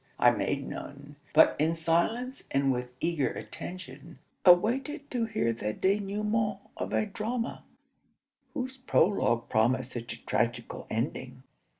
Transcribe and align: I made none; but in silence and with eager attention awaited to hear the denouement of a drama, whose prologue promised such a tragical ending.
I 0.17 0.31
made 0.31 0.67
none; 0.67 1.17
but 1.31 1.55
in 1.59 1.75
silence 1.75 2.45
and 2.49 2.71
with 2.71 2.89
eager 3.01 3.29
attention 3.33 4.17
awaited 4.43 5.11
to 5.11 5.25
hear 5.25 5.53
the 5.53 5.73
denouement 5.73 6.57
of 6.75 6.91
a 6.91 7.05
drama, 7.05 7.63
whose 8.55 8.77
prologue 8.77 9.47
promised 9.47 9.91
such 9.91 10.13
a 10.13 10.25
tragical 10.25 10.87
ending. 10.89 11.43